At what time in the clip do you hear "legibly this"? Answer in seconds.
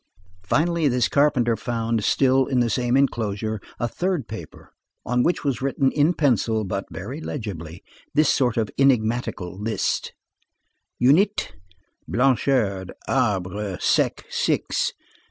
7.21-8.27